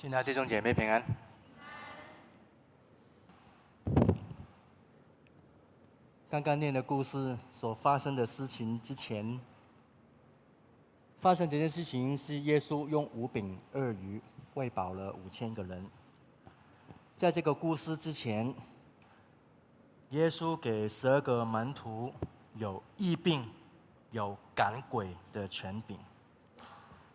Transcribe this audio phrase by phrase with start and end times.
[0.00, 1.02] 亲爱的弟兄姐妹平安。
[6.30, 9.40] 刚刚念的故事所发生的事情之前，
[11.20, 14.22] 发生这件事情是耶稣用五饼二鱼
[14.54, 15.84] 喂饱了五千个人。
[17.16, 18.54] 在这个故事之前，
[20.10, 22.12] 耶稣给十二个门徒
[22.54, 23.44] 有医病、
[24.12, 25.98] 有赶鬼的权柄。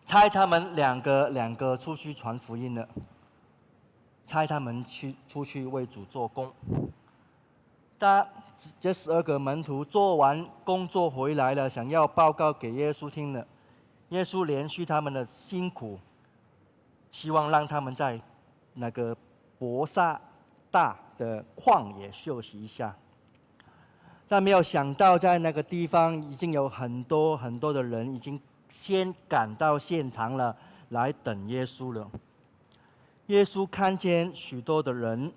[0.05, 2.87] 差他们两个两个出去传福音了，
[4.25, 6.53] 差他们去出去为主做工。
[7.97, 8.27] 当
[8.79, 13.47] 这十二个门徒做完工作回来了，想要报告给耶稣听了，
[14.09, 15.97] 耶稣连续他们的辛苦，
[17.09, 18.19] 希望让他们在
[18.73, 19.15] 那个
[19.57, 20.19] 伯萨
[20.69, 22.93] 大的旷野休息一下。
[24.27, 28.39] 但没有想到，在那个地方已经有很多很多的人已经。
[28.73, 30.57] 先赶到现场了，
[30.89, 32.09] 来等耶稣了。
[33.27, 35.31] 耶稣看见许多的人，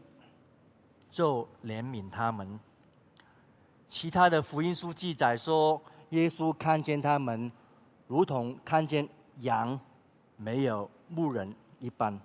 [1.10, 2.58] 就怜悯他们。
[3.86, 7.52] 其他的福音书记载说，耶稣看见他们，
[8.06, 9.06] 如同看见
[9.40, 9.78] 羊
[10.38, 12.18] 没有牧人一般。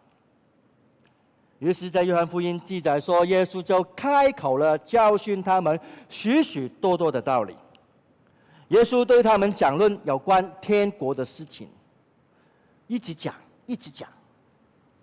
[1.59, 7.56] 于是，在约翰福音记载说，耶稣就开口了，教训他们许许多多的道理。
[8.72, 11.67] 耶稣对他们讲论有关天国的事情，
[12.88, 14.08] 一直讲，一直讲，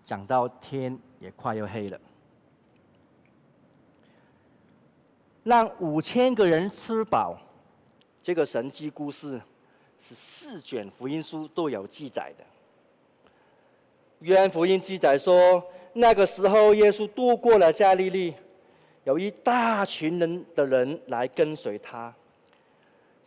[0.03, 2.01] 讲到天也快要黑了。
[5.45, 7.39] 让五千个人吃饱，
[8.23, 9.39] 这个神迹故事
[10.01, 12.45] 是四卷福音书都有记载的。
[14.21, 18.35] 约翰福音记载说，那个时候耶稣渡过了加利利，
[19.05, 22.15] 有一大群人的人来跟随他。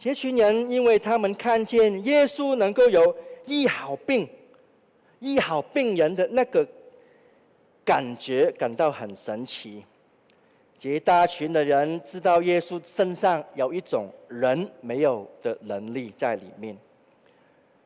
[0.04, 4.28] 这群人，因为他们看见耶稣能够有医好病、
[5.20, 6.68] 医好病人的那个
[7.86, 9.86] 感觉，感到很神奇。
[10.80, 16.76] 这大群的人知道耶稣身上有一种人没有的能力在里面，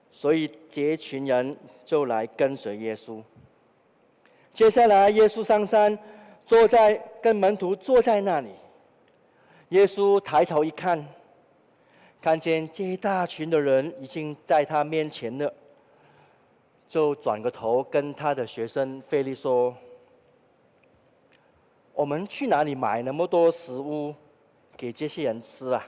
[0.10, 3.22] 所以这群人就来跟随耶稣。
[4.54, 6.00] 接下来，耶稣上山，
[6.46, 8.48] 坐在跟门徒坐在那里。
[9.70, 11.06] 耶稣抬头一看。
[12.26, 15.54] 看见这一大群的人已经在他面前了，
[16.90, 19.72] 就转个头跟他的学生腓力说
[21.94, 24.12] ：“我们去哪里买那么多食物
[24.76, 25.88] 给这些人吃啊？”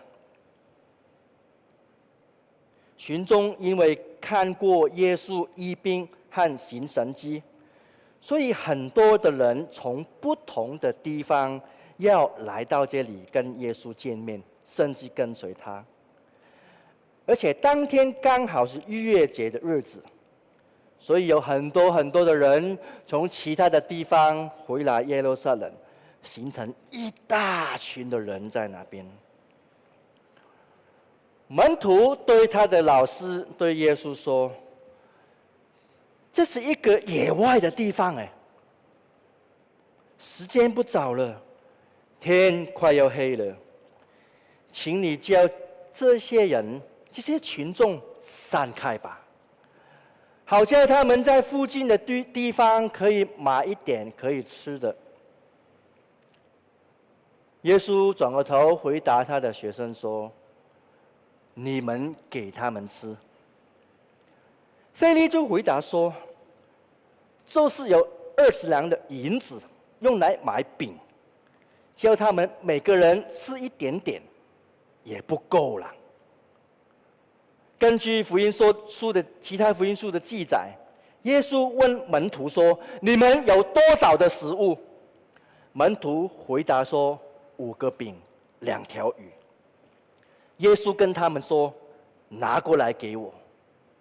[2.95, 7.41] 群众因为看过耶稣医病和行神迹，
[8.21, 11.59] 所以很多的人从不同的地方
[11.97, 15.83] 要来到这里跟耶稣见面，甚至跟随他。
[17.27, 20.01] 而且当天刚好是逾越节的日子，
[20.97, 25.69] 所以有很多很多的人从其他的地方回来耶路撒冷，
[26.23, 29.05] 形成一大群的人在那边。
[31.49, 34.49] 门徒对他的老师对耶稣说
[36.31, 38.31] ：“这是一个野外的地方，哎，
[40.17, 41.41] 时间不早了，
[42.21, 43.53] 天快要黑了，
[44.71, 45.37] 请你叫
[45.91, 46.81] 这些人。”
[47.17, 49.19] 这些群众散开吧，
[50.45, 54.95] 好叫他们在附近的地地方可以买一点可以吃的。
[57.63, 60.31] 耶稣转过头回答他的学生说
[61.55, 63.17] ：“你们给他们吃。”
[64.93, 66.13] 腓力就回答说
[67.47, 68.07] ：“就是有
[68.37, 69.59] 二十两的银子，
[70.01, 70.95] 用来买饼，
[71.95, 74.21] 叫他们每个人吃一点点，
[75.03, 75.91] 也不够了。”
[77.79, 80.71] 根据福音说书的其他福音书的记载，
[81.23, 84.77] 耶稣问门徒说：“你们有多少的食物？”
[85.73, 87.19] 门徒回答说
[87.57, 88.15] ：“五个饼，
[88.61, 89.29] 两条鱼。”
[90.57, 91.71] 耶稣跟他们说
[92.29, 93.31] ：“拿过来给我，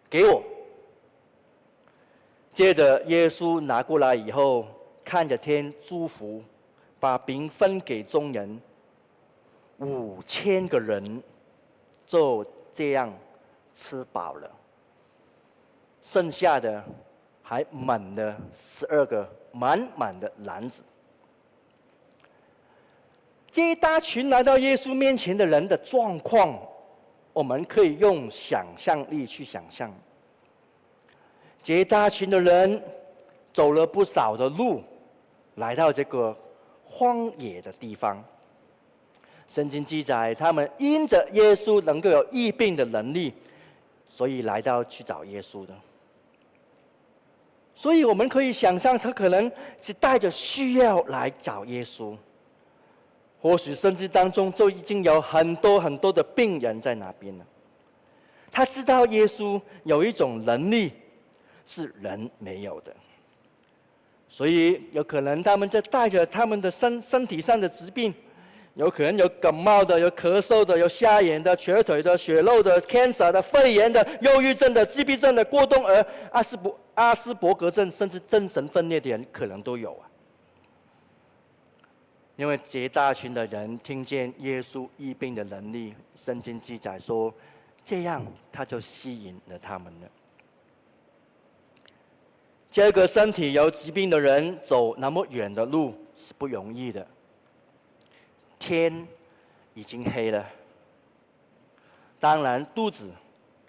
[0.09, 0.43] 给我。”
[2.55, 4.67] 接着，耶稣拿过来以后，
[5.05, 6.43] 看着天祝福，
[6.99, 8.59] 把饼分给众人，
[9.81, 11.23] 五千个人
[12.07, 12.43] 就
[12.75, 13.13] 这样。
[13.77, 14.51] 吃饱了，
[16.03, 16.83] 剩下的
[17.43, 20.83] 还满了十二个满满的篮子。
[23.53, 26.59] 这一大群来到耶稣面前的人的状况，
[27.35, 29.93] 我们可以用想象力去想象。
[31.63, 32.83] 这一大群的人
[33.53, 34.83] 走了不少的路，
[35.57, 36.35] 来到这个
[36.85, 38.25] 荒野的地方。
[39.49, 43.35] 圣经记载，他们因着耶稣能够有疫病的能力。
[44.09, 45.75] 所以来到去找耶稣的，
[47.75, 49.51] 所以我们可以想象，他可能
[49.81, 52.17] 是带着需要来找耶稣。
[53.39, 57.47] 或许甚至当中就已经有很多很多的病人在那边了。
[58.51, 60.93] 他知道耶稣有一种能力
[61.67, 62.93] 是人没有的，
[64.29, 68.13] 所以有可能他们就带着他们的身身体上的疾病，
[68.77, 80.05] 有可能有感冒的、有咳嗽的、有瞎眼的、瘸腿的、血漏的、cancer 的、肺炎的、忧郁症的、自闭症的、过动儿、阿斯伯阿斯伯格症，甚至精神分裂的人，可能都有啊。
[82.37, 87.33] 因为绝大群的人听见耶稣医病的能力，圣经记载说，
[87.83, 90.09] 这样他就吸引了他们了。
[92.71, 97.07] 这个身体有疾病的人走那么远的路是不容易的。
[98.67, 99.07] 天
[99.75, 100.45] 已经黑了，
[102.19, 103.09] 当然肚子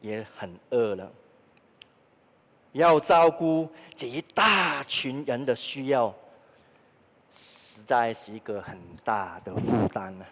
[0.01, 1.11] 也很饿了，
[2.71, 6.11] 要照顾这一大群人的需要。
[7.31, 10.25] 实在是一个很大的负担呢。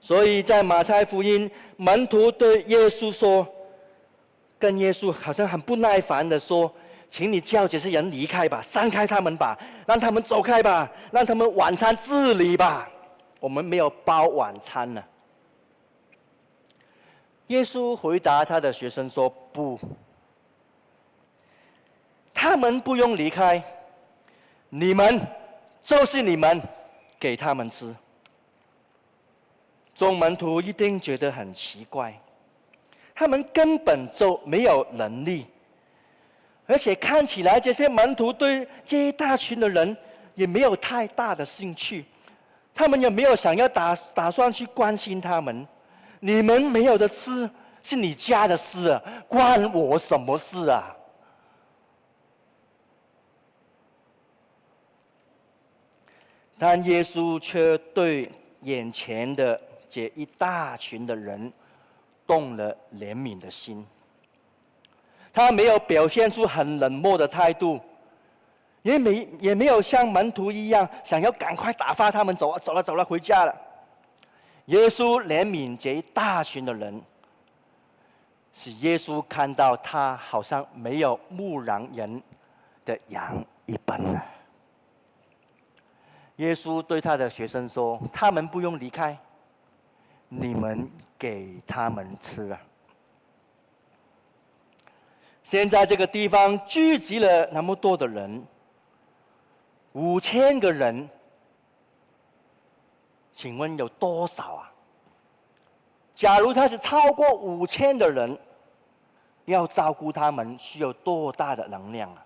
[0.00, 3.46] 所以在马太福音，门徒对耶稣说
[4.58, 6.74] ：“跟耶稣好像很不耐烦的说，
[7.14, 9.56] 请你叫这些人离开吧，散开他们吧，
[9.86, 12.90] 让他们走开吧，让他们晚餐自理吧。
[13.38, 15.00] 我们没有包晚餐呢。”
[17.46, 19.78] 耶稣回答他的学生说：“不，
[22.34, 23.62] 他们不用离开。”
[24.68, 25.24] 你们
[25.84, 26.60] 就是你们，
[27.20, 27.94] 给他们吃。
[29.94, 32.20] 众门徒一定觉得很奇怪，
[33.14, 35.46] 他们根本就没有能力，
[36.66, 39.96] 而且看起来这些门徒对这一大群的人
[40.34, 42.04] 也没有太大的兴趣，
[42.74, 45.66] 他们也没有想要打打算去关心他们。
[46.20, 47.48] 你们没有的吃
[47.82, 50.96] 是你家的事啊，关我什么事啊？
[56.56, 58.30] 但耶稣却对
[58.62, 61.52] 眼前的这一大群的人
[62.26, 63.86] 动了怜悯的心。
[65.34, 67.80] 他没有表现出很冷漠的态度，
[68.82, 73.52] 也没也没有像门徒一样想要赶快打发他们走啊，走了走了回家了。
[74.66, 77.02] 耶稣怜悯这一大群的人，
[78.52, 82.22] 使耶稣看到他好像没有牧羊人
[82.84, 84.24] 的羊一般啊。
[86.36, 89.16] 耶稣对他的学生说：“他们不用离开，
[90.28, 90.88] 你们
[91.18, 92.60] 给他们吃啊。”
[95.44, 98.42] 现在这个地方聚集了那么多的人，
[99.92, 101.08] 五千个人，
[103.34, 104.72] 请问有多少啊？
[106.14, 108.36] 假如他是超过五千的人，
[109.44, 112.24] 要照顾他们，需要多大的能量啊？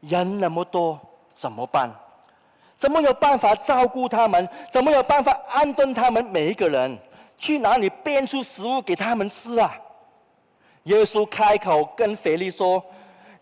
[0.00, 1.00] 人那么多，
[1.34, 1.92] 怎么办？
[2.78, 4.48] 怎么有办法照顾他们？
[4.70, 6.96] 怎么有办法安顿他们每一个人？
[7.36, 9.76] 去哪里变出食物给他们吃啊？
[10.86, 12.84] 耶稣开口跟腓力说：“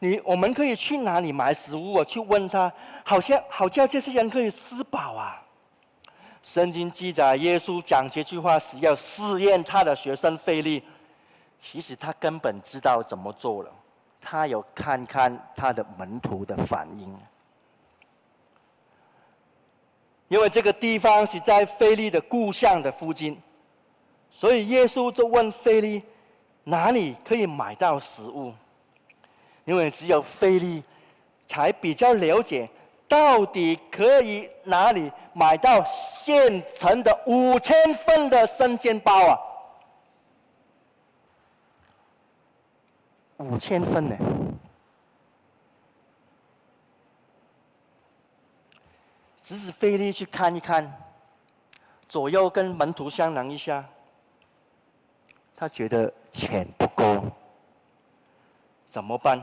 [0.01, 2.05] 你我们可以去哪里买食物啊？
[2.05, 2.71] 去问他，
[3.05, 5.41] 好像好叫这些人可以吃饱啊。”
[6.43, 10.83] 圣经记载，耶稣讲这句话是要试验他的学生腓力。
[11.59, 13.71] 其实他根本知道怎么做了，
[14.21, 17.19] 他有看看他的门徒的反应。
[20.29, 23.41] 因为这个地方是在腓力的故乡的附近，
[24.31, 26.03] 所以耶稣就问腓力：
[26.65, 28.53] 哪里可以买到食物？
[29.65, 30.83] 因为只有腓力
[31.47, 32.69] 才比较了解，
[33.07, 39.39] 到底可以哪里买到现成的五千份的生煎包啊？
[43.39, 44.17] 五千份呢？
[49.43, 50.91] 只是费力去看一看，
[52.09, 53.85] 左右跟门徒商量一下，
[55.65, 57.25] 他觉得钱不够，
[58.91, 59.43] 怎么办？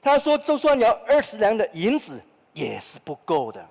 [0.00, 2.18] 他说：“就算有二十两的银子，
[2.54, 3.62] 也是不够的。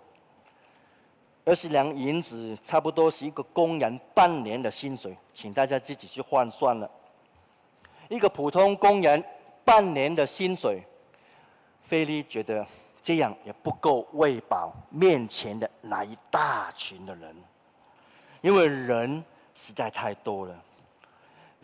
[1.43, 6.87] 二十两银子差不多是一个工人半年的薪水，请大家自己去换算了。
[8.09, 9.23] 一个普通工人
[9.63, 10.83] 半年的薪水，
[11.81, 12.63] 菲利觉得。”
[13.01, 17.35] 这样也不够喂饱面前的那一大群的人，
[18.41, 20.55] 因为人实在太多了。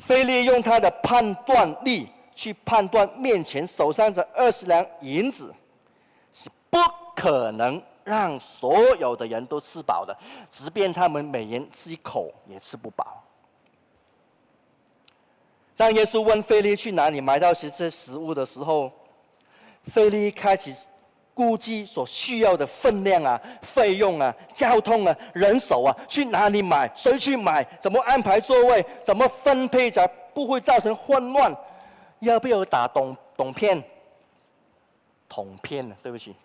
[0.02, 5.54] 菲利用他的判断力去判断，面前手上这二十两银子
[6.34, 6.78] 是不
[7.16, 10.18] 可能让所有的人都吃饱的，
[10.50, 13.24] 即便他们每人吃一口也吃不饱。
[15.78, 18.92] 当耶稣问腓力去哪里买到这些食物的时候，
[19.92, 20.74] 腓力开始
[21.34, 26.92] 估计所需要的分量啊、费用啊、交通啊、人手啊，去哪里买？
[26.96, 27.64] 谁去买？
[27.80, 28.86] 怎么安排座位？
[29.04, 31.56] 怎么分配才不会造成混乱？
[32.20, 33.82] 要不要打董董片？
[35.28, 35.96] 统片呢？
[36.04, 36.36] 对不起，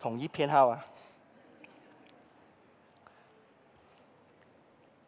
[0.00, 0.84] 统一编号啊。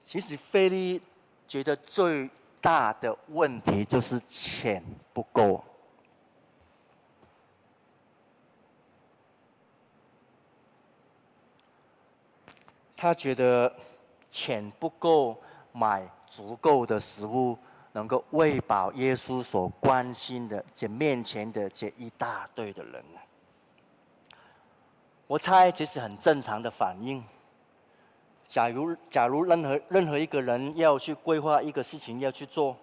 [0.04, 1.02] 其实腓力
[1.46, 2.30] 觉得最
[2.60, 4.82] 大的问题就是钱
[5.12, 5.62] 不够。
[13.00, 13.72] 他觉得
[14.28, 15.40] 钱不够
[15.70, 17.56] 买足够的食物，
[17.92, 23.04] 能够喂饱耶稣所关心的这面前的这一大堆的人。
[25.28, 27.22] 我猜这是很正常的反应。
[28.48, 32.76] 假如假如任何任何一个人要去规划一个事情要去做，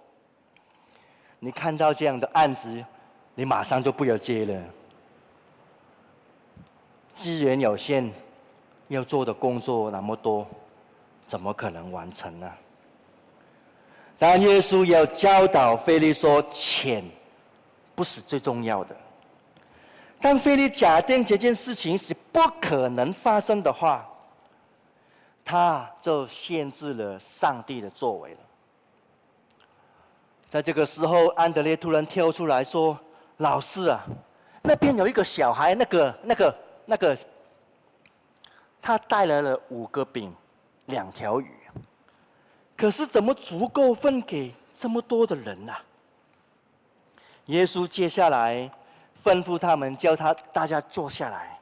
[1.39, 2.85] 你看到这样的案子，
[3.33, 4.63] 你马上就不要接了。
[7.13, 8.24] 资源有限。
[8.87, 10.45] 要做的工作那么多，
[11.25, 12.51] 怎么可能完成呢？
[14.19, 17.03] 当耶稣要教导腓力说，钱
[17.95, 18.95] 不是最重要的。
[20.21, 24.07] 当腓力假定这件事情是不可能发生的话，
[25.43, 28.37] 他就限制了上帝的作为了。
[30.47, 32.97] 在这个时候，安德烈突然跳出来说
[33.37, 34.05] ：“老师啊，
[34.61, 37.17] 那边有一个小孩，那个、那个、那个。”
[38.85, 40.31] 他带来了五个饼，
[40.85, 41.51] 两条鱼，
[42.77, 45.73] 可是怎么足够分给这么多的人呢？
[47.47, 48.69] 耶稣接下来
[49.23, 51.59] 吩咐他们，叫他大家坐下来，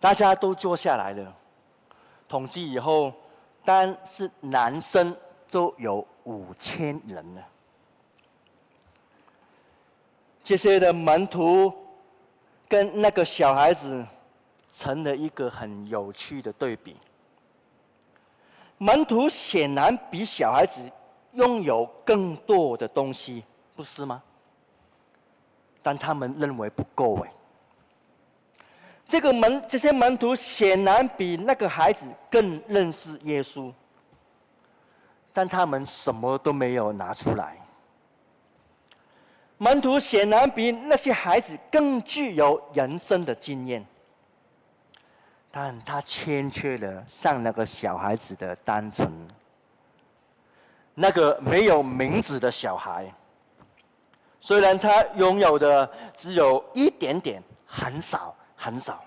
[0.00, 1.32] 大家都坐下来了。
[2.28, 3.12] 统计以后，
[3.64, 5.16] 单是男生
[5.46, 7.42] 就有五千人了。
[10.42, 11.72] 这些的门徒
[12.66, 14.04] 跟那个小孩子。
[14.76, 16.94] 成了一个很有趣的对比。
[18.76, 20.78] 门徒显然比小孩子
[21.32, 23.42] 拥有更多的东西，
[23.74, 24.22] 不是吗？
[25.82, 27.32] 但他们认为不够哎。
[29.08, 33.72] 这个门，这些门徒显然比那个孩子更认识耶稣，
[35.32, 37.56] 但他们什么都没有拿出来。
[39.56, 43.82] 门徒显然比那些孩子更具有人生的经验。
[45.58, 49.10] 但他欠缺了像那个小孩子的单纯，
[50.92, 53.10] 那个没有名字的小孩，
[54.38, 59.02] 虽然他拥有的只有一点点，很少很少，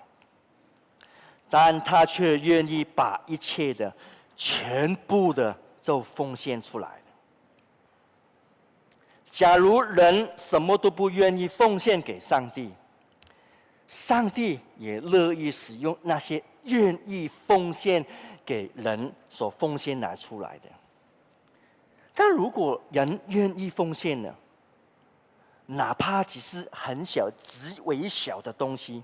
[1.48, 3.94] 但他却愿意把一切的
[4.34, 7.00] 全部的都奉献出来。
[9.30, 12.74] 假如人什么都不愿意奉献给上帝，
[13.90, 18.06] 上帝也乐意使用那些愿意奉献
[18.46, 20.68] 给人所奉献拿出来的。
[22.14, 24.32] 但如果人愿意奉献呢？
[25.66, 29.02] 哪怕只是很小、极微小的东西，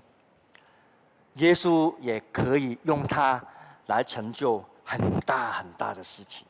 [1.35, 3.43] 耶稣也可以用它
[3.87, 6.47] 来成就很大很大的事情。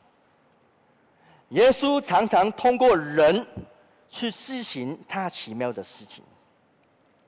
[1.48, 3.44] 耶稣常常通过人
[4.08, 6.22] 去施行他奇妙的事情。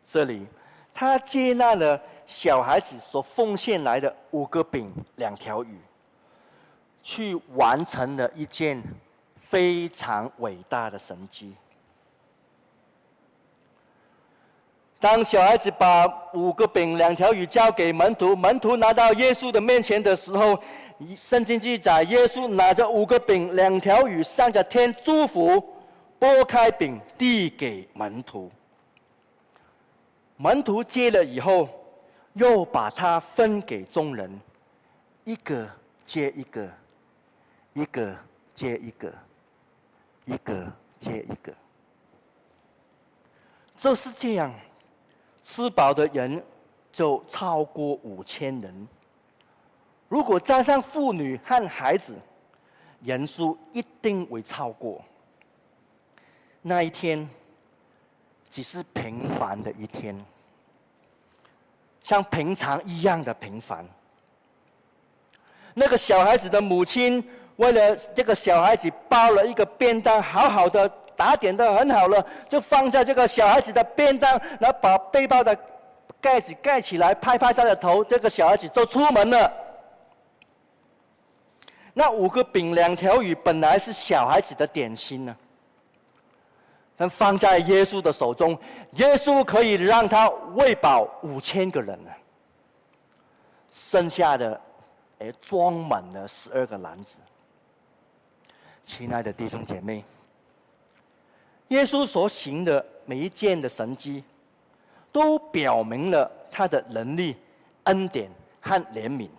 [0.06, 0.46] 这里。
[0.92, 5.78] 他接纳了小孩子所奉献来的五个饼、两条鱼，
[7.02, 8.82] 去完成了一件
[9.40, 11.54] 非常伟大的神迹。
[14.99, 20.62] 当小孩子把五个饼、两条鱼交给门徒，门徒拿到耶稣的面前的时候，
[21.16, 25.59] 圣经记载，耶稣拿着五个饼、两条鱼，向着天祝福，
[26.18, 28.50] 拨开饼递给门徒。
[30.42, 31.68] 门徒接了以后，
[32.32, 34.40] 又把它分给众人，
[35.23, 35.68] 一个
[36.02, 36.66] 接一个，
[37.75, 38.16] 一个
[38.54, 39.12] 接一个，
[40.25, 41.52] 一个接一个。
[43.76, 44.50] 就是这样，
[45.42, 46.42] 吃饱的人
[46.90, 48.88] 就超过五千人。
[50.09, 52.18] 如果加上妇女和孩子，
[53.02, 55.04] 人数一定会超过。
[56.62, 57.28] 那一天。
[58.50, 60.19] 只是平凡的一天，
[62.02, 63.87] 像平常一样的平凡。
[65.73, 67.25] 那个小孩子的母亲
[67.57, 75.57] 为了这个小孩子包了一个便当，好好的打点的很好了，就放在这个小孩子的便当，然后把背包的
[76.21, 79.52] 盖子盖起来，拍拍他的头，这个小孩子就出门了。
[81.92, 85.37] 那五个饼两条鱼本来是小孩子的点心呢，
[87.00, 88.50] 能放在耶稣的手中，
[88.97, 92.11] 耶稣可以让他喂饱五千个人呢。
[93.73, 94.61] 剩下的，
[95.19, 97.16] 哎，装满了十二个篮子。
[98.85, 100.04] 亲爱的弟兄姐妹，
[101.69, 104.23] 耶稣所行的每一件的神迹，
[105.11, 107.35] 都表明了他的能力、
[107.85, 108.30] 恩典
[108.61, 109.30] 和怜悯。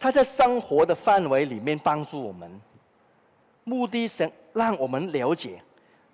[0.00, 2.60] 他在生活的范围里面帮助我们，
[3.62, 5.62] 目的是让我们了解，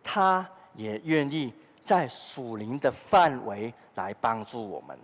[0.02, 1.52] 他也愿意
[1.84, 4.98] 在属灵的范围来帮助我们。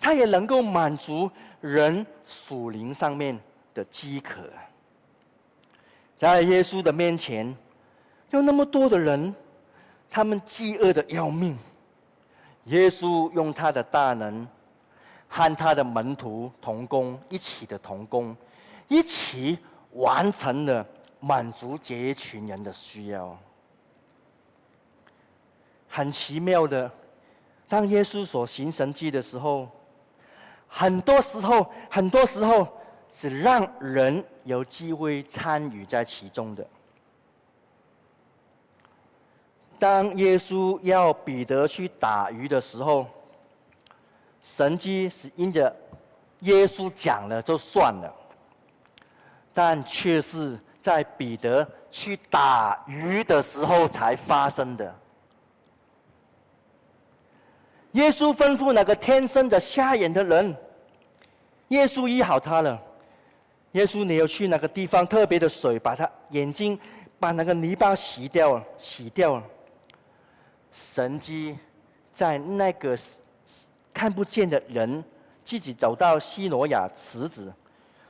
[0.00, 3.38] 他也能够满足人属灵上面
[3.74, 4.42] 的饥渴。
[6.16, 7.56] 在耶稣的面前，
[8.30, 9.34] 有那么多的人，
[10.10, 11.58] 他们饥饿的要命。
[12.64, 14.46] 耶稣用他的大能，
[15.28, 18.36] 和他的门徒同工，一起的同工，
[18.88, 19.58] 一起
[19.92, 20.86] 完成了
[21.18, 23.36] 满足这一群人的需要。
[25.98, 26.90] 很奇妙的，
[27.68, 29.68] 当耶稣所行神迹的时候，
[30.68, 32.66] 很多时候，很多时候。
[33.10, 36.64] 是让人有机会参与在其中的。
[39.78, 43.06] 当耶稣要彼得去打鱼的时候，
[44.42, 45.74] 神迹是因着
[46.40, 48.14] 耶稣讲了就算了，
[49.54, 54.94] 但却是在彼得去打鱼的时候才发生的。
[57.98, 60.56] 耶稣吩咐那个天生的瞎眼的人，
[61.68, 62.80] 耶稣医好他了。
[63.72, 66.78] 耶稣，你要去那个地方，特别的水，把他眼睛，
[67.18, 69.42] 把那个泥巴洗掉了，洗掉了。
[70.70, 71.58] 神迹
[72.14, 72.96] 在那个
[73.92, 75.02] 看不见的人
[75.44, 77.52] 自己走到西罗亚池子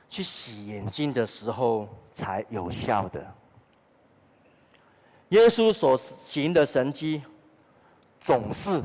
[0.07, 3.25] 去洗眼睛的时候才有效的。
[5.29, 7.23] 耶稣所行的神迹，
[8.21, 8.81] 总是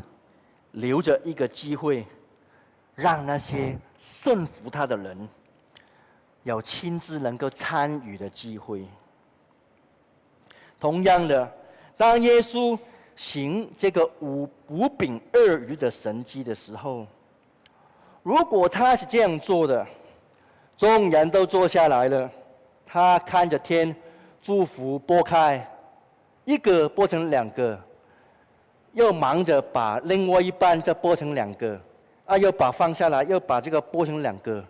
[0.75, 2.07] 留着一个机会，
[2.94, 5.29] 让那些顺服他的人。
[6.44, 8.87] 有亲自能够参与的机会。
[10.79, 11.51] 同样的，
[11.96, 12.79] 当耶稣
[13.16, 17.07] 行这个五五饼二鱼的神迹的时候，
[18.22, 19.87] 如果他是这样做的，
[20.77, 22.31] 众人都坐下来了，
[22.85, 23.96] 他看着天，
[24.42, 25.66] 祝福拨开，
[26.44, 27.83] 一个拨成两个，
[28.94, 31.78] 又忙着把另外一半再剥成两个，
[32.24, 34.64] 啊，又把放下来，又把这个剥成两个，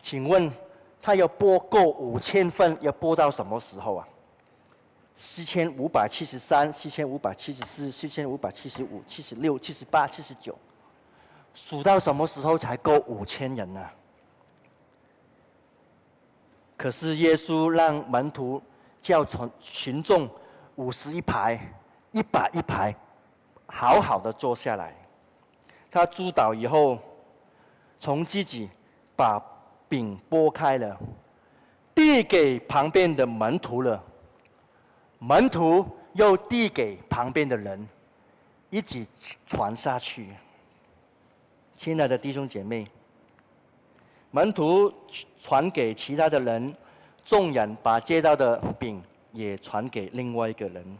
[0.00, 0.50] 请问？
[1.02, 4.08] 他要剥够五千份，要剥到什么时候啊？
[5.16, 10.58] 四千五百七十三、四千五百七十四、四千五百七十五、七十六、七十八、七十九，
[11.54, 13.88] 数到什么时候才够五千人呢？
[16.76, 18.60] 可是耶稣让门徒
[19.00, 20.28] 叫群群众
[20.74, 21.60] 五十一排、
[22.10, 22.92] 一百一排，
[23.66, 24.94] 好好的坐下来。
[25.90, 26.98] 他主导以后，
[28.00, 28.70] 从自己
[29.14, 29.42] 把。
[29.88, 30.98] 饼剥开了，
[31.94, 34.02] 递给旁边的门徒了。
[35.20, 37.88] 门徒又递给旁边的人，
[38.68, 39.06] 一起
[39.46, 40.30] 传下去。
[41.78, 42.84] 亲爱的弟兄姐妹，
[44.32, 44.92] 门徒
[45.38, 46.74] 传给其他的人，
[47.24, 49.00] 众人把接到的饼
[49.30, 50.98] 也传给另外一个人。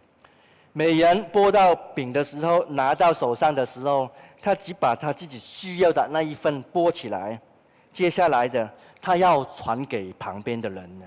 [0.78, 4.10] 每人剥到饼的时候，拿到手上的时候，
[4.42, 7.40] 他只把他自己需要的那一份剥起来。
[7.94, 11.06] 接下来的，他要传给旁边的人了。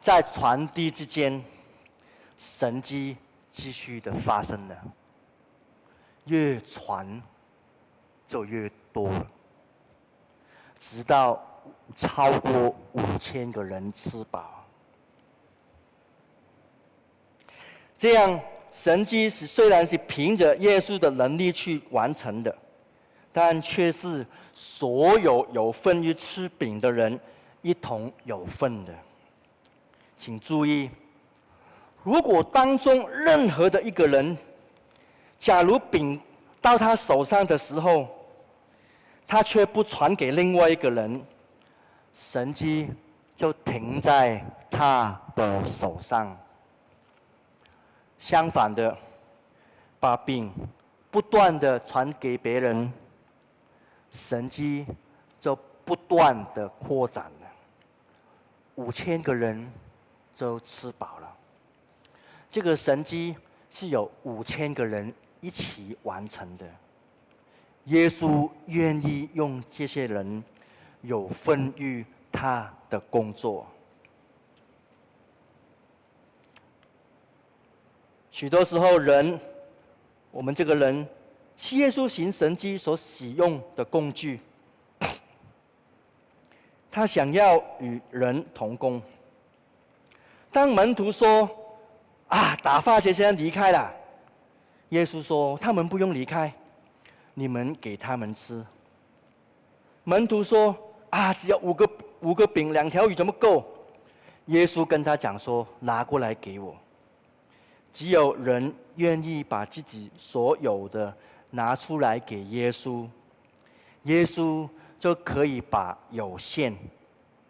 [0.00, 1.44] 在传递之间，
[2.38, 3.18] 神迹
[3.50, 4.76] 继续的发生了。
[6.24, 7.22] 越传
[8.26, 9.12] 就越多，
[10.78, 11.38] 直到
[11.94, 14.64] 超过五千个人吃饱。
[17.98, 18.40] 这样
[18.72, 22.54] 神迹是虽然是凭着耶稣的能力去完成的。
[23.34, 27.18] 但却是所有有份于吃饼的人
[27.62, 28.92] 一同有份的。
[30.18, 30.90] 请注意，
[32.02, 34.36] 如果当中任何的一个人，
[35.38, 36.20] 假如饼
[36.60, 38.06] 到他手上的时候，
[39.26, 41.18] 他却不传给另外一个人，
[42.14, 42.90] 神迹
[43.34, 46.36] 就停在他的手上。
[48.22, 48.96] 相反的，
[49.98, 50.48] 把饼
[51.10, 52.90] 不断的传给别人。
[54.12, 54.86] 神迹
[55.40, 57.52] 就不断的扩展了，
[58.76, 59.68] 五千个人
[60.32, 61.36] 就吃饱了。
[62.48, 63.34] 这个神迹
[63.72, 66.64] 是有五千个人一起完成的。
[67.86, 70.44] 耶稣愿意用这些人
[71.00, 73.66] 有分于他的工作。
[78.42, 79.38] 许多时候，人，
[80.32, 81.06] 我们这个人，
[81.56, 84.40] 是耶稣行神机所使用的工具。
[86.90, 89.00] 他想要与人同工。
[90.50, 91.48] 当门徒说
[92.26, 93.94] ：“啊，打发这些人离开了。”
[94.90, 96.52] 耶稣说：“他们不用离开，
[97.34, 98.66] 你们给他们吃。”
[100.02, 100.76] 门徒说
[101.10, 103.64] ：“啊，只要五个五个饼两条鱼，怎么够？”
[104.46, 106.74] 耶稣跟他讲说：“拿过来给我。”
[107.92, 111.14] 只有人愿意把自己所有的
[111.50, 113.06] 拿出来给耶稣，
[114.04, 114.66] 耶稣
[114.98, 116.74] 就可以把有限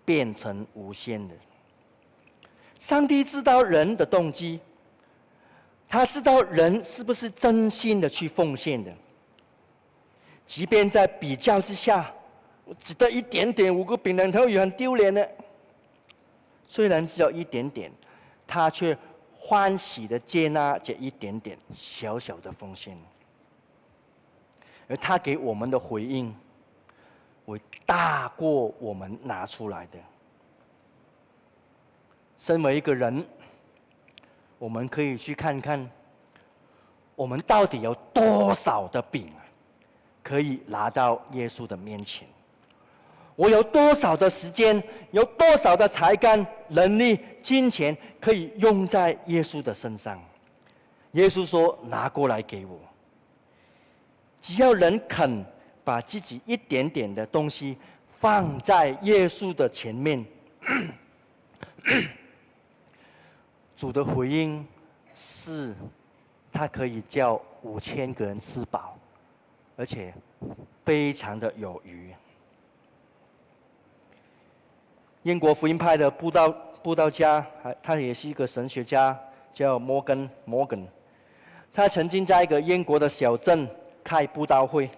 [0.05, 1.35] 变成无限的。
[2.81, 4.59] 上帝知道人的动机，
[5.88, 8.92] 他知道人是不是真心的去奉献的。
[10.44, 12.12] 即便在比较之下，
[12.64, 15.31] 我只得一点点，五个饼两条鱼很丢脸的。
[16.66, 17.92] 虽然只有一点点，
[18.44, 18.98] 他却。
[19.44, 22.96] 欢喜的接纳这一点点小小的奉献，
[24.87, 26.33] 而他给我们的回应，
[27.44, 29.98] 会大过我们拿出来的。
[32.38, 33.26] 身为一个人，
[34.61, 35.90] 我们可以去看看，
[37.16, 39.33] 我们到底有多少的饼，
[40.22, 42.28] 可以拿到耶稣的面前。
[43.36, 50.20] 我有多少的时间，有多少的才干、能力、金钱，可以用在耶稣的身上？
[51.12, 52.78] 耶稣说：“拿过来给我。”
[54.40, 55.44] 只要人肯
[55.84, 57.76] 把自己一点点的东西
[58.20, 60.24] 放在耶稣的前面，
[63.76, 64.66] 主的回应
[65.14, 65.74] 是：
[66.52, 68.96] 他可以叫五千个人吃饱，
[69.76, 70.14] 而且
[70.84, 72.12] 非常的有余。
[75.22, 76.48] 英国福音派的布道
[76.82, 79.16] 布道家，还他也是一个神学家，
[79.54, 80.85] 叫摩根摩根。
[81.72, 83.68] 他曾经在一个英国的小镇
[84.02, 84.90] 开布道会。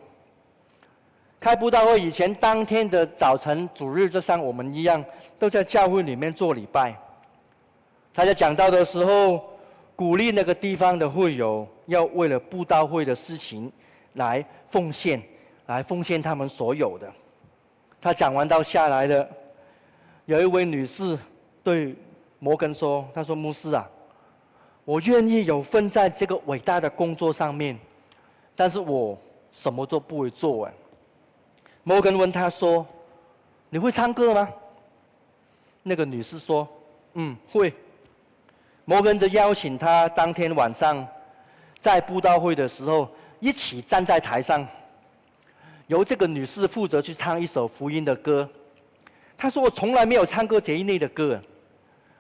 [1.39, 5.05] 开布道会以前，当天的早晨，主日就像我们一样，
[5.39, 6.99] 都在教会里面做礼拜。
[8.15, 9.45] 他在讲道的时候，
[9.95, 13.71] 鼓励那个地方的会友要为了布道会的事情
[14.15, 15.23] 来奉献，
[15.67, 17.13] 来奉献他们所有的。
[18.01, 19.29] 他讲完道下来的。
[20.27, 21.19] 有一位女士
[21.63, 21.95] 对
[22.39, 23.87] 摩根说：“她说，牧师啊，
[24.85, 27.79] 我愿意有份在这个伟大的工作上面，
[28.57, 29.19] 但是我
[29.53, 30.73] 什么都不会做。”哎，
[31.83, 32.87] 摩根问她说
[33.69, 34.49] ：“你会唱歌吗？”
[35.83, 36.67] 那个女士说
[37.13, 37.75] ：“嗯，会。”
[38.87, 41.07] 摩根就邀请她当天晚上
[41.81, 43.09] 在布道会的时候
[43.41, 44.67] 一起站在台上，
[45.87, 48.49] 由这个女士负责去唱一首福音的歌。
[49.45, 51.39] 他说：“我从来没有唱过这一类的歌。”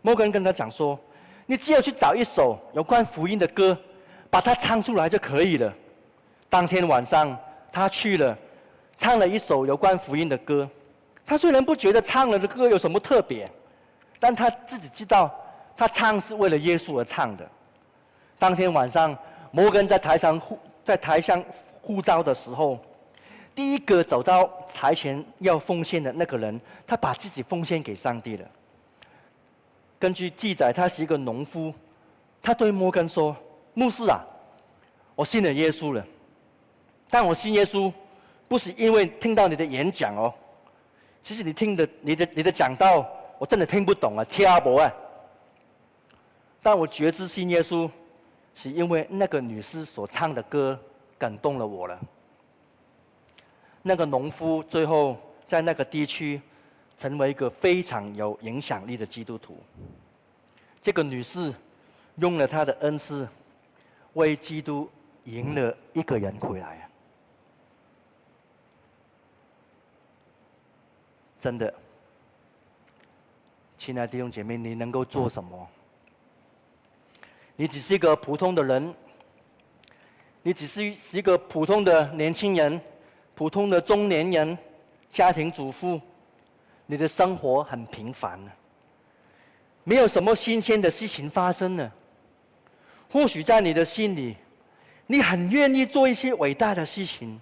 [0.02, 1.00] 摩根跟他讲说
[1.46, 3.74] ：“你只有去找一首有关福音的歌，
[4.28, 5.72] 把它唱出来就可以了。”
[6.50, 7.34] 当天晚上，
[7.72, 8.36] 他去了，
[8.98, 10.68] 唱了一首有关福音的歌。
[11.24, 13.50] 他虽然不觉得唱了的歌有什么特别，
[14.20, 15.34] 但他自己知道，
[15.74, 17.50] 他唱是为了耶稣而唱的。
[18.38, 19.16] 当天晚上，
[19.50, 21.42] 摩根在台上呼在台上
[21.80, 22.78] 呼召的时候。
[23.54, 28.44] 第一个走到台前要奉献的那个人，他把自己奉献给上帝了。
[29.98, 31.72] 根据记载，他是一个农夫。
[32.42, 33.34] 他对摩根说
[33.72, 34.22] ：“牧师啊，
[35.14, 36.04] 我信了耶稣了。
[37.08, 37.90] 但我信耶稣，
[38.48, 40.34] 不是因为听到你的演讲哦。
[41.22, 44.92] 其实你听的、你的、你的讲道，我真的听不懂啊，听阿伯啊。
[46.60, 47.88] 但我决志信耶稣，
[48.54, 50.78] 是因为那个女士所唱的歌
[51.16, 51.98] 感动了我了。”
[53.86, 56.40] 那个农夫最后在那个地区
[56.96, 59.58] 成为一个非常有影响力的基督徒。
[60.80, 61.52] 这个女士
[62.16, 63.28] 用了她的恩赐，
[64.14, 64.90] 为基督
[65.24, 66.88] 赢了一个人回来。
[71.38, 71.74] 真的，
[73.76, 75.68] 亲爱的弟兄姐妹，你能够做什么？
[77.54, 78.94] 你只是一个普通的人，
[80.42, 82.80] 你只是一个普通的年轻人。
[83.34, 84.56] 普通的中年人，
[85.10, 86.00] 家庭主妇，
[86.86, 88.38] 你的生活很平凡，
[89.82, 91.90] 没有什么新鲜的事情发生呢。
[93.10, 94.36] 或许在你的心里，
[95.06, 97.40] 你很愿意做一些伟大的事情，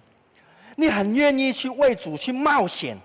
[0.75, 2.97] 你很愿意去为主去冒险，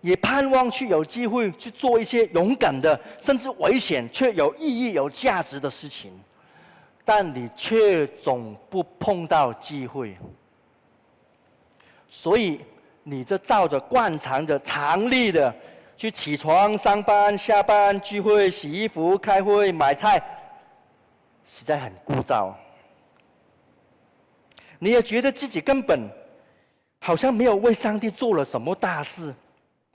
[0.00, 6.12] 也盼望去有机会去做一些勇敢的，甚至危险却有意义、有价值的事情，
[7.04, 10.16] 但你却总不碰到机会。
[12.14, 12.60] 所以，
[13.02, 15.52] 你这照着惯常的、常例的
[15.96, 20.22] 去起床、上班、下班、聚会、洗衣服、开会、买菜，
[21.46, 22.52] 实在很枯燥。
[24.78, 26.06] 你也觉得自己根本
[27.00, 29.34] 好像没有为上帝做了什么大事，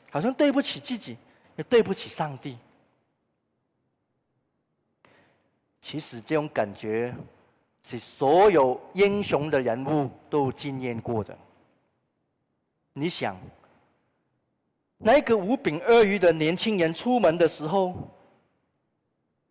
[0.09, 1.15] 好像对不起自己，
[1.55, 2.57] 也对不起上帝。
[5.79, 7.13] 其实这种感觉
[7.83, 11.37] 是所有英雄的人物都经验过的。
[12.99, 13.37] 你想，
[14.97, 17.93] 那个五饼二鱼的年轻人出门的时候，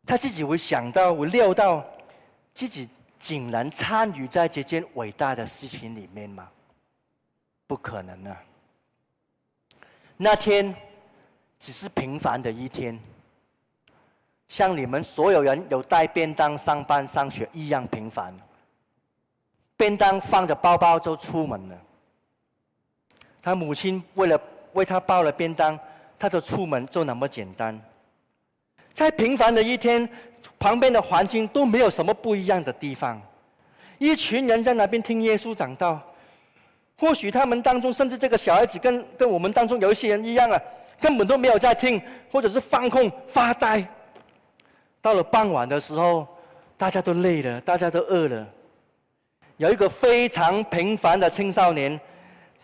[0.04, 1.84] 他自己会想到、会料到
[2.52, 2.88] 自己
[3.20, 6.48] 竟然参与在这件伟大的事情里面吗？
[7.68, 8.36] 不可能啊！
[10.16, 10.74] 那天
[11.56, 12.98] 只是平凡的一天，
[14.48, 18.36] 像你们所有人有带便当上班、上学一样平凡。
[19.76, 21.80] 便当放着包包就出门了。
[23.46, 24.36] 他母亲为了
[24.72, 25.78] 为他包了便当，
[26.18, 27.80] 他的出门就那么简单。
[28.92, 30.08] 在平凡的一天，
[30.58, 33.22] 旁边的环境都没有什么不一样的地方。
[33.98, 36.02] 一群人在那边听耶稣讲道，
[36.98, 40.60] 或许他们当中甚至这个小孩子跟跟我们当中有一些人一样啊，
[41.00, 43.86] 根本都没有在听，或者是放空发呆。
[45.00, 46.26] 到了傍晚的时候，
[46.76, 48.44] 大家都累了，大家都饿了。
[49.56, 52.00] 有一个非常平凡的青少年。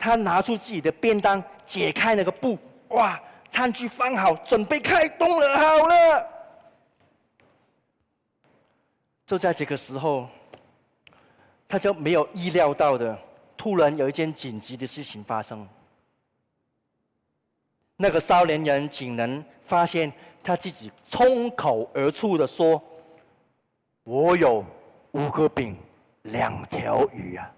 [0.03, 6.29] 他拿出自己的便当，解开那个布，哇，餐具放好，准备开动了，好了。
[9.25, 10.29] 就在这个时候，
[11.69, 13.17] 他就没有意料到的，
[13.57, 15.69] 突然有一件紧急的事情发生。
[17.97, 20.12] 那个少年人竟然发现
[20.43, 22.83] 他自己冲口而出的说
[24.03, 24.65] ：“我有
[25.12, 25.77] 五个饼，
[26.23, 27.49] 两条鱼啊。”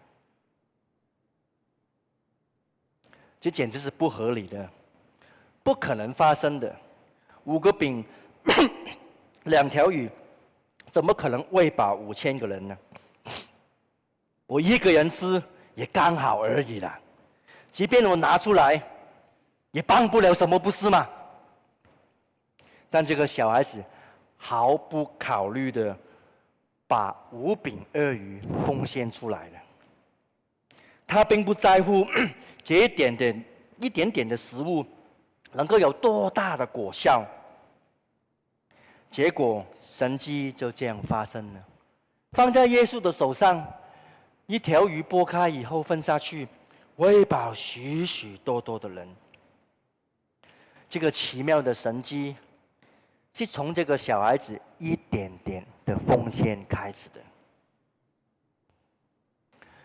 [3.45, 4.67] 这简直是不合理的，
[5.63, 6.75] 不可能发生的。
[7.45, 8.03] 五个饼，
[9.43, 10.09] 两条鱼，
[10.91, 12.79] 怎么可能喂饱五千个人呢？
[14.47, 15.43] 我一个人吃
[15.75, 16.99] 也刚好而已啦。
[17.71, 18.83] 即便我拿出来，
[19.73, 21.07] 也帮不了什么，不是吗？
[22.89, 23.85] 但这个小孩子
[24.39, 25.95] 毫不考虑的
[26.87, 29.64] 把五饼二鱼奉献出来了。
[31.07, 32.07] 他并不在乎。
[32.63, 33.45] 这一点点、
[33.79, 34.85] 一点点的食物，
[35.53, 37.25] 能够有多大的果效？
[39.11, 41.65] 结果神迹就这样发生了。
[42.33, 43.65] 放在耶稣的手上，
[44.47, 46.49] 一条鱼剥开以后分下去，
[46.97, 49.09] 喂饱许许多多的人。
[50.89, 52.35] 这个奇妙的神迹，
[53.33, 57.21] 是从这个小孩子一点点的奉献开始的。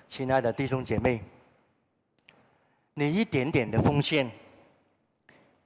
[0.10, 1.22] 亲爱的弟兄姐妹。
[2.96, 4.30] 你一点点的奉献，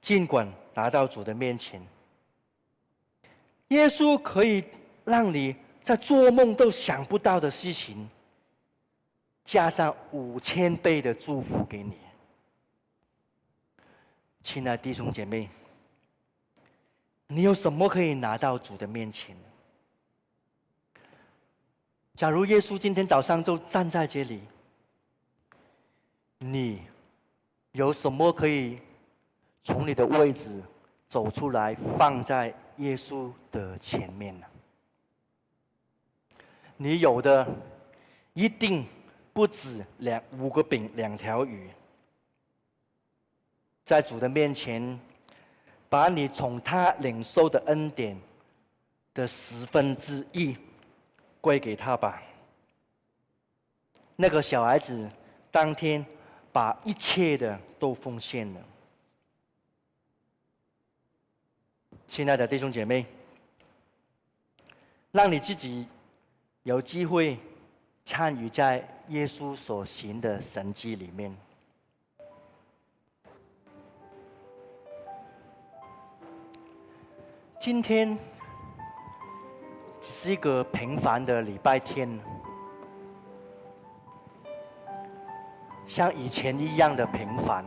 [0.00, 1.84] 尽管拿到主的面前，
[3.68, 4.62] 耶稣可以
[5.04, 8.08] 让你在做梦都想不到的事情，
[9.44, 11.96] 加上五千倍的祝福给你。
[14.40, 15.48] 亲爱的弟兄姐妹，
[17.26, 19.36] 你有什么可以拿到主的面前？
[22.14, 24.40] 假如耶稣今天早上就站在这里，
[26.38, 26.82] 你。
[27.72, 28.78] 有什么可以
[29.64, 30.62] 从你的位置
[31.08, 34.46] 走出来，放在耶稣的前面呢？
[36.76, 37.44] 你有的
[38.32, 38.86] 一定
[39.32, 41.68] 不止两五个饼两条鱼，
[43.84, 44.96] 在主的面前，
[45.88, 48.16] 把你从他领受的恩典
[49.12, 50.56] 的十分之一
[51.44, 52.22] 归给他吧。
[54.16, 55.10] 那个小孩子
[55.52, 56.04] 当天。
[56.54, 58.60] 把一切的都奉献了，
[62.06, 63.04] 亲爱的弟兄姐妹，
[65.10, 65.88] 让你自己
[66.62, 67.36] 有机会
[68.04, 71.36] 参与在耶稣所行的神迹里面。
[77.58, 78.16] 今天
[80.04, 82.20] 只是一个平凡的礼拜天。
[85.86, 87.64] 像以前一样的平凡，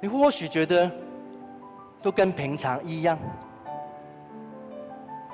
[0.00, 0.90] 你或许觉得
[2.00, 3.18] 都跟平常一样，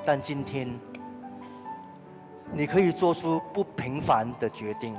[0.05, 0.69] 但今天
[2.53, 4.97] 你可以做出不平凡的决定。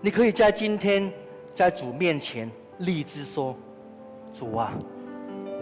[0.00, 1.12] 你可以在今天
[1.54, 3.54] 在主面前立志说
[4.32, 4.72] ：“主啊，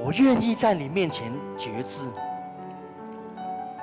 [0.04, 2.00] 我愿意在你面前决志。”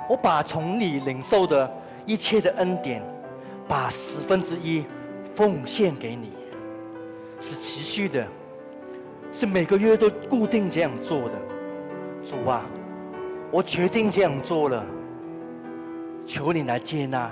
[0.08, 1.70] 我把从你领受的
[2.06, 3.02] 一切的恩典，
[3.68, 4.86] 把十分之一
[5.34, 6.32] 奉献给你，
[7.38, 8.26] 是持续的，
[9.32, 11.32] 是每个月都固定这样做的。
[12.24, 12.64] 主啊，
[13.50, 14.82] 我决定这样做了，
[16.24, 17.30] 求你来接纳。